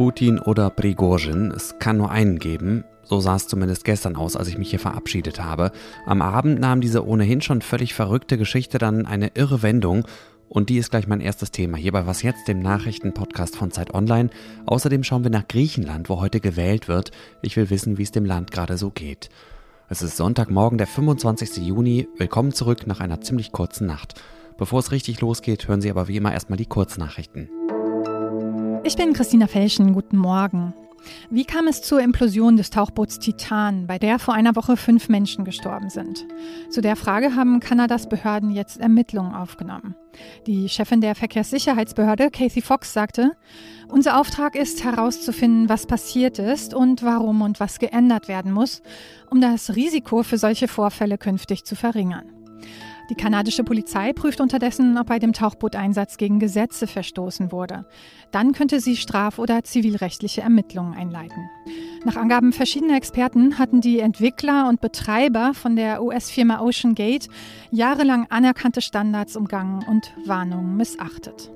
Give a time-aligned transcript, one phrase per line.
[0.00, 2.84] Putin oder Prigozhin, es kann nur einen geben.
[3.02, 5.72] So sah es zumindest gestern aus, als ich mich hier verabschiedet habe.
[6.06, 10.06] Am Abend nahm diese ohnehin schon völlig verrückte Geschichte dann eine irre Wendung.
[10.48, 13.92] Und die ist gleich mein erstes Thema hier bei Was Jetzt, dem Nachrichtenpodcast von Zeit
[13.92, 14.30] Online.
[14.64, 17.10] Außerdem schauen wir nach Griechenland, wo heute gewählt wird.
[17.42, 19.28] Ich will wissen, wie es dem Land gerade so geht.
[19.90, 21.58] Es ist Sonntagmorgen, der 25.
[21.58, 22.08] Juni.
[22.16, 24.14] Willkommen zurück nach einer ziemlich kurzen Nacht.
[24.56, 27.50] Bevor es richtig losgeht, hören Sie aber wie immer erstmal die Kurznachrichten.
[28.90, 29.92] Ich bin Christina Felschen.
[29.92, 30.74] Guten Morgen.
[31.30, 35.44] Wie kam es zur Implosion des Tauchboots Titan, bei der vor einer Woche fünf Menschen
[35.44, 36.26] gestorben sind?
[36.70, 39.94] Zu der Frage haben Kanadas Behörden jetzt Ermittlungen aufgenommen.
[40.48, 43.36] Die Chefin der Verkehrssicherheitsbehörde, Kathy Fox, sagte,
[43.86, 48.82] unser Auftrag ist herauszufinden, was passiert ist und warum und was geändert werden muss,
[49.30, 52.32] um das Risiko für solche Vorfälle künftig zu verringern.
[53.10, 57.84] Die kanadische Polizei prüft unterdessen, ob bei dem Tauchbooteinsatz gegen Gesetze verstoßen wurde.
[58.30, 61.50] Dann könnte sie straf- oder zivilrechtliche Ermittlungen einleiten.
[62.04, 67.28] Nach Angaben verschiedener Experten hatten die Entwickler und Betreiber von der US-Firma Ocean Gate
[67.72, 71.50] jahrelang anerkannte Standards umgangen und Warnungen missachtet.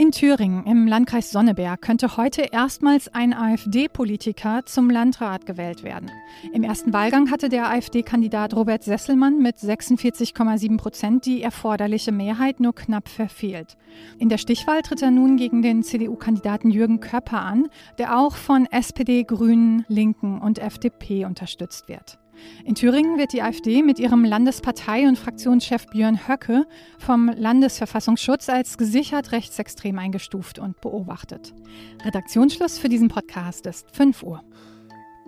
[0.00, 6.10] In Thüringen im Landkreis Sonneberg könnte heute erstmals ein AfD-Politiker zum Landrat gewählt werden.
[6.54, 12.74] Im ersten Wahlgang hatte der AfD-Kandidat Robert Sesselmann mit 46,7 Prozent die erforderliche Mehrheit nur
[12.74, 13.76] knapp verfehlt.
[14.18, 18.64] In der Stichwahl tritt er nun gegen den CDU-Kandidaten Jürgen Köpper an, der auch von
[18.70, 22.18] SPD, Grünen, Linken und FDP unterstützt wird.
[22.64, 26.66] In Thüringen wird die AfD mit ihrem Landespartei- und Fraktionschef Björn Höcke
[26.98, 31.54] vom Landesverfassungsschutz als gesichert rechtsextrem eingestuft und beobachtet.
[32.04, 34.42] Redaktionsschluss für diesen Podcast ist 5 Uhr.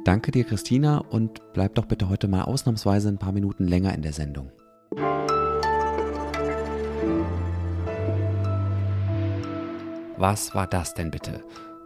[0.05, 4.03] Danke dir, Christina, und bleib doch bitte heute mal ausnahmsweise ein paar Minuten länger in
[4.03, 4.51] der Sendung.
[10.17, 11.43] Was war das denn bitte?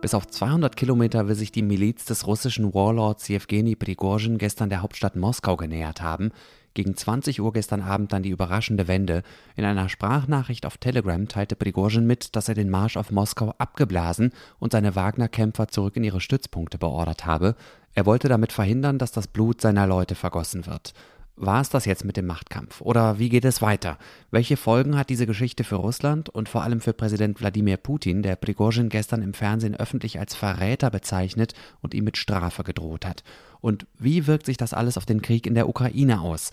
[0.07, 4.81] Bis auf 200 Kilometer will sich die Miliz des russischen Warlords Jewgeni Prigozhin gestern der
[4.81, 6.31] Hauptstadt Moskau genähert haben.
[6.75, 9.25] Gegen 20 Uhr gestern Abend dann die überraschende Wende.
[9.57, 14.31] In einer Sprachnachricht auf Telegram teilte Prigozhin mit, dass er den Marsch auf Moskau abgeblasen
[14.61, 17.57] und seine Wagner-Kämpfer zurück in ihre Stützpunkte beordert habe.
[17.93, 20.95] Er wollte damit verhindern, dass das Blut seiner Leute vergossen wird.
[21.39, 22.81] War es das jetzt mit dem Machtkampf?
[22.81, 23.99] Oder wie geht es weiter?
[24.31, 28.37] Welche Folgen hat diese Geschichte für Russland und vor allem für Präsident Wladimir Putin, der
[28.37, 31.53] Prigozhin gestern im Fernsehen öffentlich als Verräter bezeichnet
[31.83, 33.23] und ihm mit Strafe gedroht hat?
[33.61, 36.53] Und wie wirkt sich das alles auf den Krieg in der Ukraine aus?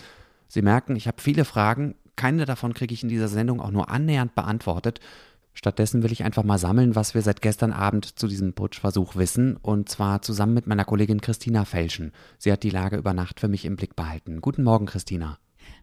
[0.49, 3.89] Sie merken, ich habe viele Fragen, keine davon kriege ich in dieser Sendung auch nur
[3.89, 4.99] annähernd beantwortet.
[5.53, 9.57] Stattdessen will ich einfach mal sammeln, was wir seit gestern Abend zu diesem Putschversuch wissen,
[9.57, 12.11] und zwar zusammen mit meiner Kollegin Christina Felschen.
[12.37, 14.41] Sie hat die Lage über Nacht für mich im Blick behalten.
[14.41, 15.37] Guten Morgen, Christina.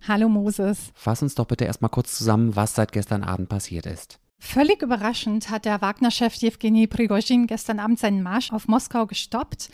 [0.06, 0.90] Hallo Moses.
[0.94, 4.18] Fass uns doch bitte erstmal kurz zusammen, was seit gestern Abend passiert ist.
[4.42, 9.68] Völlig überraschend hat der Wagner-Chef Jewgeni Prigozhin gestern Abend seinen Marsch auf Moskau gestoppt.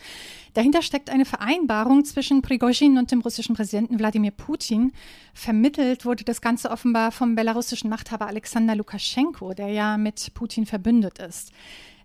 [0.54, 4.93] Dahinter steckt eine Vereinbarung zwischen Prigozhin und dem russischen Präsidenten Wladimir Putin.
[5.34, 11.21] Vermittelt wurde das Ganze offenbar vom belarussischen Machthaber Alexander Lukaschenko, der ja mit Putin verbündet
[11.21, 11.53] ist.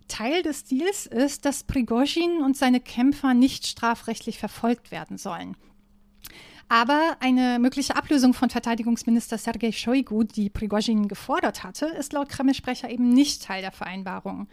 [0.06, 5.56] Teil des Deals ist, dass Prigozhin und seine Kämpfer nicht strafrechtlich verfolgt werden sollen.
[6.72, 12.88] Aber eine mögliche Ablösung von Verteidigungsminister Sergei Shoigu, die Prigozhin gefordert hatte, ist laut Kreml-Sprecher
[12.88, 14.48] eben nicht Teil der Vereinbarung.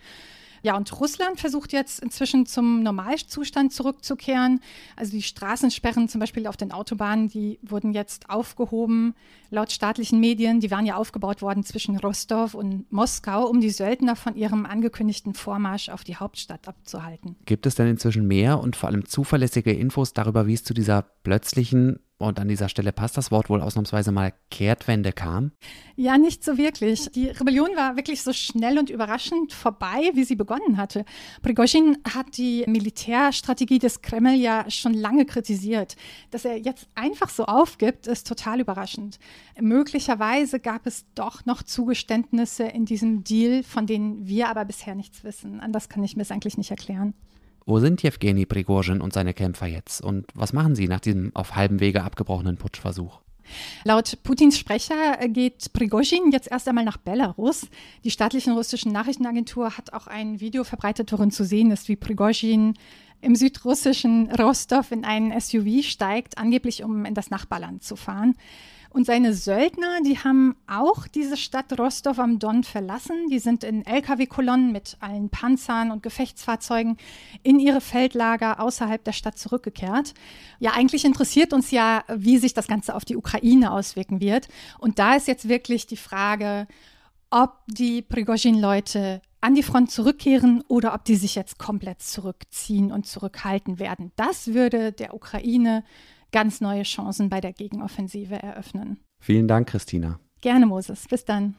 [0.61, 4.59] Ja, und Russland versucht jetzt inzwischen zum Normalzustand zurückzukehren.
[4.97, 9.15] Also die Straßensperren zum Beispiel auf den Autobahnen, die wurden jetzt aufgehoben.
[9.49, 14.17] Laut staatlichen Medien, die waren ja aufgebaut worden zwischen Rostov und Moskau, um die Söldner
[14.17, 17.37] von ihrem angekündigten Vormarsch auf die Hauptstadt abzuhalten.
[17.45, 21.03] Gibt es denn inzwischen mehr und vor allem zuverlässige Infos darüber, wie es zu dieser
[21.23, 25.53] plötzlichen und an dieser Stelle passt das Wort wohl ausnahmsweise mal Kehrtwende kam?
[25.95, 27.09] Ja, nicht so wirklich.
[27.15, 31.05] Die Rebellion war wirklich so schnell und überraschend vorbei, wie sie begonnen hatte.
[31.41, 35.95] Prigozhin hat die Militärstrategie des Kreml ja schon lange kritisiert.
[36.29, 39.17] Dass er jetzt einfach so aufgibt, ist total überraschend.
[39.57, 45.23] Möglicherweise gab es doch noch Zugeständnisse in diesem Deal, von denen wir aber bisher nichts
[45.23, 45.61] wissen.
[45.61, 47.13] Anders kann ich mir es eigentlich nicht erklären.
[47.65, 50.01] Wo sind Jewgeni Prigozhin und seine Kämpfer jetzt?
[50.01, 53.19] Und was machen sie nach diesem auf halbem Wege abgebrochenen Putschversuch?
[53.83, 57.67] Laut Putins Sprecher geht Prigozhin jetzt erst einmal nach Belarus.
[58.03, 62.75] Die staatliche russische Nachrichtenagentur hat auch ein Video verbreitet, worin zu sehen ist, wie Prigozhin
[63.21, 68.35] im südrussischen Rostov in einen SUV steigt, angeblich um in das Nachbarland zu fahren.
[68.91, 73.29] Und seine Söldner, die haben auch diese Stadt Rostov am Don verlassen.
[73.29, 76.97] Die sind in Lkw-Kolonnen mit allen Panzern und Gefechtsfahrzeugen
[77.43, 80.15] in ihre Feldlager außerhalb der Stadt zurückgekehrt.
[80.59, 84.47] Ja, eigentlich interessiert uns ja, wie sich das Ganze auf die Ukraine auswirken wird.
[84.79, 86.67] Und da ist jetzt wirklich die Frage,
[87.29, 93.05] ob die Prigozhin-Leute an die Front zurückkehren oder ob die sich jetzt komplett zurückziehen und
[93.05, 94.11] zurückhalten werden.
[94.15, 95.83] Das würde der Ukraine
[96.31, 98.99] ganz neue Chancen bei der Gegenoffensive eröffnen.
[99.21, 100.19] Vielen Dank, Christina.
[100.41, 101.07] Gerne, Moses.
[101.07, 101.55] Bis dann.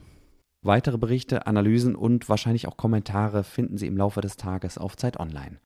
[0.62, 5.19] Weitere Berichte, Analysen und wahrscheinlich auch Kommentare finden Sie im Laufe des Tages auf Zeit
[5.19, 5.58] Online.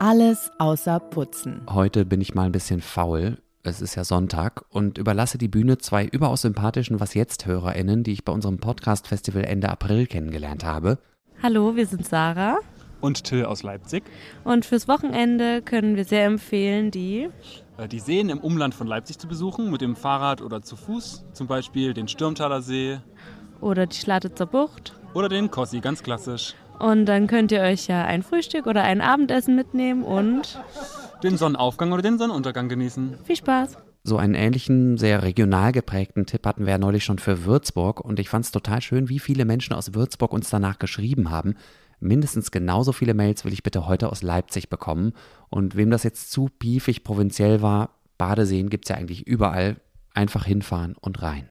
[0.00, 1.62] Alles außer Putzen.
[1.70, 3.38] Heute bin ich mal ein bisschen faul.
[3.62, 8.12] Es ist ja Sonntag und überlasse die Bühne zwei überaus sympathischen Was jetzt HörerInnen, die
[8.12, 10.98] ich bei unserem Podcast-Festival Ende April kennengelernt habe.
[11.42, 12.58] Hallo, wir sind Sarah
[13.04, 14.02] und Till aus Leipzig.
[14.42, 17.28] Und fürs Wochenende können wir sehr empfehlen, die
[17.76, 21.24] äh, die Seen im Umland von Leipzig zu besuchen, mit dem Fahrrad oder zu Fuß.
[21.32, 22.98] Zum Beispiel den Stürmtaler See.
[23.60, 24.94] Oder die Schlatitzer Bucht.
[25.14, 26.54] Oder den Kossi, ganz klassisch.
[26.78, 30.60] Und dann könnt ihr euch ja ein Frühstück oder ein Abendessen mitnehmen und
[31.22, 33.18] den Sonnenaufgang oder den Sonnenuntergang genießen.
[33.24, 33.78] Viel Spaß!
[34.06, 38.18] So einen ähnlichen, sehr regional geprägten Tipp hatten wir ja neulich schon für Würzburg und
[38.18, 41.56] ich fand es total schön, wie viele Menschen aus Würzburg uns danach geschrieben haben.
[42.04, 45.14] Mindestens genauso viele Mails will ich bitte heute aus Leipzig bekommen.
[45.48, 49.76] Und wem das jetzt zu piefig provinziell war, Badeseen gibt es ja eigentlich überall.
[50.12, 51.48] Einfach hinfahren und rein.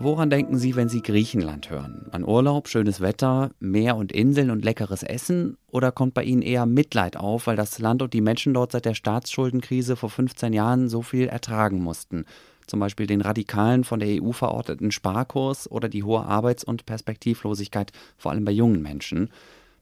[0.00, 2.06] Woran denken Sie, wenn Sie Griechenland hören?
[2.10, 5.58] An Urlaub, schönes Wetter, Meer und Inseln und leckeres Essen?
[5.68, 8.84] Oder kommt bei Ihnen eher Mitleid auf, weil das Land und die Menschen dort seit
[8.84, 12.24] der Staatsschuldenkrise vor 15 Jahren so viel ertragen mussten?
[12.70, 17.92] Zum Beispiel den radikalen von der EU verordneten Sparkurs oder die hohe Arbeits- und Perspektivlosigkeit,
[18.16, 19.28] vor allem bei jungen Menschen.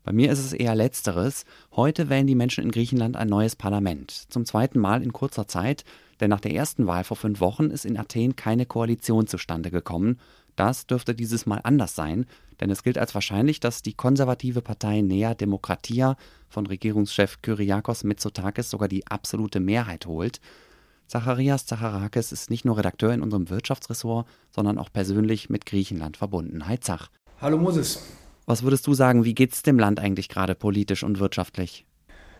[0.04, 1.44] Bei mir ist es eher letzteres.
[1.76, 4.10] Heute wählen die Menschen in Griechenland ein neues Parlament.
[4.10, 5.84] Zum zweiten Mal in kurzer Zeit,
[6.20, 10.18] denn nach der ersten Wahl vor fünf Wochen ist in Athen keine Koalition zustande gekommen.
[10.56, 12.26] Das dürfte dieses Mal anders sein,
[12.60, 16.16] denn es gilt als wahrscheinlich, dass die konservative Partei Nea Demokratia
[16.48, 20.40] von Regierungschef Kyriakos Mitsotakis sogar die absolute Mehrheit holt.
[21.08, 26.68] Zacharias Zacharakis ist nicht nur Redakteur in unserem Wirtschaftsressort, sondern auch persönlich mit Griechenland verbunden.
[26.68, 27.08] Hi Zach.
[27.40, 28.02] Hallo Moses.
[28.44, 31.86] Was würdest du sagen, wie geht es dem Land eigentlich gerade politisch und wirtschaftlich?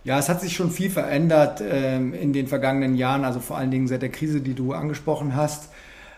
[0.05, 3.71] Ja, es hat sich schon viel verändert ähm, in den vergangenen Jahren, also vor allen
[3.71, 5.71] Dingen seit der Krise, die du angesprochen hast.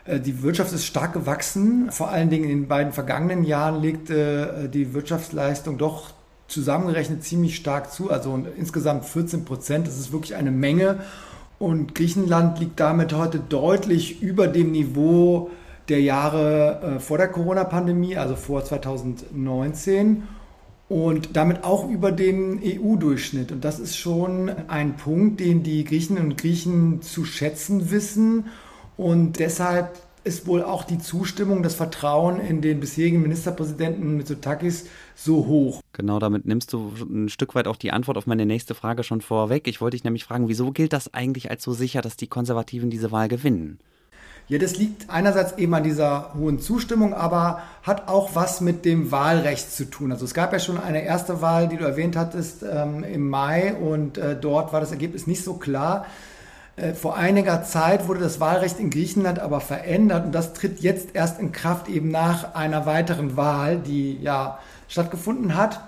[0.05, 1.93] Äh, die Wirtschaft ist stark gewachsen.
[1.93, 6.11] Vor allen Dingen in den beiden vergangenen Jahren legte äh, die Wirtschaftsleistung doch
[6.49, 9.87] zusammengerechnet ziemlich stark zu, also insgesamt 14 Prozent.
[9.87, 10.99] Das ist wirklich eine Menge.
[11.61, 15.51] Und Griechenland liegt damit heute deutlich über dem Niveau
[15.91, 20.23] der Jahre äh, vor der Corona-Pandemie, also vor 2019
[20.89, 23.53] und damit auch über den EU-Durchschnitt.
[23.53, 28.47] Und das ist schon ein Punkt, den die Griechinnen und Griechen zu schätzen wissen.
[28.97, 35.47] Und deshalb ist wohl auch die Zustimmung, das Vertrauen in den bisherigen Ministerpräsidenten Mitsotakis so
[35.47, 35.81] hoch.
[35.93, 39.21] Genau, damit nimmst du ein Stück weit auch die Antwort auf meine nächste Frage schon
[39.21, 39.67] vorweg.
[39.67, 42.91] Ich wollte dich nämlich fragen, wieso gilt das eigentlich als so sicher, dass die Konservativen
[42.91, 43.79] diese Wahl gewinnen?
[44.49, 49.13] Ja, das liegt einerseits eben an dieser hohen Zustimmung, aber hat auch was mit dem
[49.13, 50.11] Wahlrecht zu tun.
[50.11, 53.75] Also es gab ja schon eine erste Wahl, die du erwähnt hattest, ähm, im Mai
[53.75, 56.05] und äh, dort war das Ergebnis nicht so klar.
[56.81, 61.11] Äh, vor einiger Zeit wurde das Wahlrecht in Griechenland aber verändert und das tritt jetzt
[61.15, 65.81] erst in Kraft eben nach einer weiteren Wahl, die ja stattgefunden hat.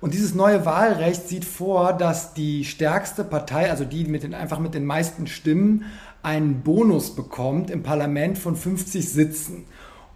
[0.00, 4.58] Und dieses neue Wahlrecht sieht vor, dass die stärkste Partei, also die mit den, einfach
[4.58, 5.84] mit den meisten Stimmen,
[6.22, 9.64] einen Bonus bekommt im Parlament von 50 Sitzen.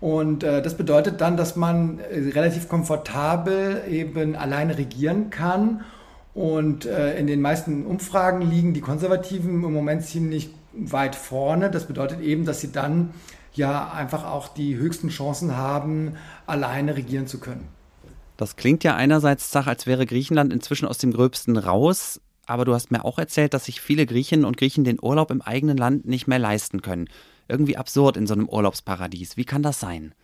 [0.00, 5.84] Und äh, das bedeutet dann, dass man äh, relativ komfortabel eben alleine regieren kann
[6.38, 11.68] und äh, in den meisten Umfragen liegen die Konservativen im Moment ziemlich weit vorne.
[11.68, 13.10] Das bedeutet eben, dass sie dann
[13.54, 16.12] ja einfach auch die höchsten Chancen haben,
[16.46, 17.66] alleine regieren zu können.
[18.36, 22.20] Das klingt ja einerseits, Zach, als wäre Griechenland inzwischen aus dem Gröbsten raus.
[22.46, 25.42] Aber du hast mir auch erzählt, dass sich viele Griechinnen und Griechen den Urlaub im
[25.42, 27.08] eigenen Land nicht mehr leisten können.
[27.48, 29.36] Irgendwie absurd in so einem Urlaubsparadies.
[29.36, 30.14] Wie kann das sein?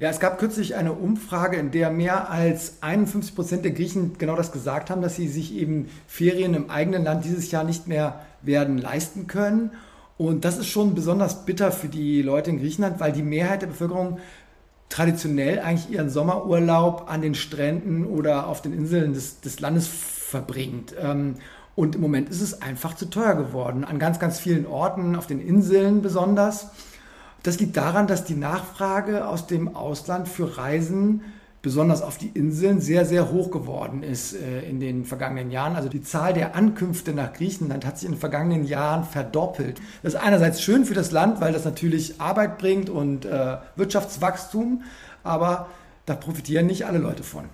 [0.00, 4.34] Ja, es gab kürzlich eine Umfrage, in der mehr als 51 Prozent der Griechen genau
[4.34, 8.22] das gesagt haben, dass sie sich eben Ferien im eigenen Land dieses Jahr nicht mehr
[8.40, 9.72] werden leisten können.
[10.16, 13.66] Und das ist schon besonders bitter für die Leute in Griechenland, weil die Mehrheit der
[13.66, 14.20] Bevölkerung
[14.88, 20.94] traditionell eigentlich ihren Sommerurlaub an den Stränden oder auf den Inseln des, des Landes verbringt.
[20.98, 21.34] Ähm,
[21.76, 23.84] und im Moment ist es einfach zu teuer geworden.
[23.84, 26.68] An ganz, ganz vielen Orten, auf den Inseln besonders.
[27.42, 31.22] Das liegt daran, dass die Nachfrage aus dem Ausland für Reisen
[31.62, 35.76] besonders auf die Inseln sehr, sehr hoch geworden ist äh, in den vergangenen Jahren.
[35.76, 39.80] Also die Zahl der Ankünfte nach Griechenland hat sich in den vergangenen Jahren verdoppelt.
[40.02, 44.84] Das ist einerseits schön für das Land, weil das natürlich Arbeit bringt und äh, Wirtschaftswachstum,
[45.22, 45.68] aber
[46.06, 47.44] da profitieren nicht alle Leute von.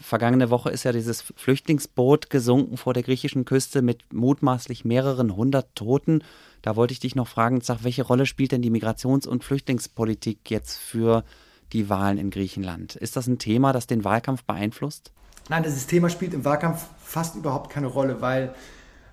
[0.00, 5.74] vergangene Woche ist ja dieses Flüchtlingsboot gesunken vor der griechischen Küste mit mutmaßlich mehreren hundert
[5.76, 6.24] Toten.
[6.62, 10.50] Da wollte ich dich noch fragen, sag, welche Rolle spielt denn die Migrations- und Flüchtlingspolitik
[10.50, 11.24] jetzt für
[11.72, 12.96] die Wahlen in Griechenland?
[12.96, 15.12] Ist das ein Thema, das den Wahlkampf beeinflusst?
[15.48, 18.54] Nein, dieses Thema spielt im Wahlkampf fast überhaupt keine Rolle, weil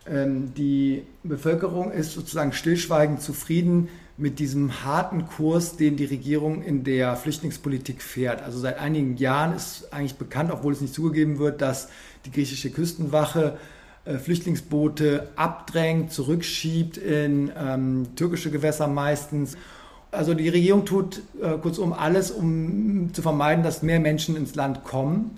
[0.08, 6.84] ähm, die Bevölkerung ist sozusagen stillschweigend zufrieden mit diesem harten Kurs, den die Regierung in
[6.84, 8.42] der Flüchtlingspolitik fährt.
[8.42, 11.90] Also seit einigen Jahren ist eigentlich bekannt, obwohl es nicht zugegeben wird, dass
[12.26, 13.58] die griechische Küstenwache
[14.18, 19.58] Flüchtlingsboote abdrängt, zurückschiebt in ähm, türkische Gewässer meistens.
[20.12, 24.84] Also die Regierung tut äh, kurzum alles, um zu vermeiden, dass mehr Menschen ins Land
[24.84, 25.38] kommen.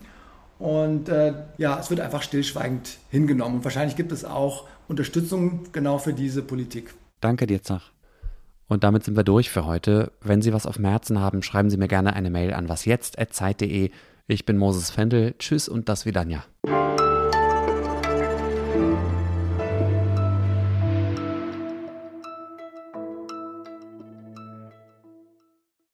[0.60, 3.58] Und äh, ja, es wird einfach stillschweigend hingenommen.
[3.58, 6.94] Und wahrscheinlich gibt es auch Unterstützung genau für diese Politik.
[7.20, 7.92] Danke dir, Zach.
[8.68, 10.12] Und damit sind wir durch für heute.
[10.22, 13.92] Wenn Sie was auf dem Herzen haben, schreiben Sie mir gerne eine Mail an wasjetzt.zeit.de.
[14.28, 15.36] Ich bin Moses Fendel.
[15.40, 16.46] Tschüss und das Vidania.